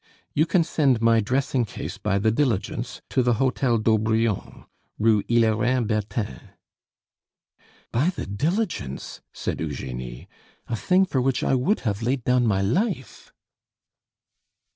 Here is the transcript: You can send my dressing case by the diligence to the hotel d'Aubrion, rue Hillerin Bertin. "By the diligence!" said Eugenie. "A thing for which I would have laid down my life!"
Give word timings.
You 0.33 0.47
can 0.47 0.63
send 0.63 0.99
my 0.99 1.19
dressing 1.19 1.63
case 1.63 1.99
by 1.99 2.17
the 2.17 2.31
diligence 2.31 3.03
to 3.11 3.21
the 3.21 3.35
hotel 3.35 3.77
d'Aubrion, 3.77 4.65
rue 4.97 5.21
Hillerin 5.29 5.85
Bertin. 5.85 6.39
"By 7.91 8.09
the 8.09 8.25
diligence!" 8.25 9.21
said 9.31 9.61
Eugenie. 9.61 10.27
"A 10.65 10.75
thing 10.75 11.05
for 11.05 11.21
which 11.21 11.43
I 11.43 11.53
would 11.53 11.81
have 11.81 12.01
laid 12.01 12.23
down 12.23 12.47
my 12.47 12.63
life!" 12.63 13.31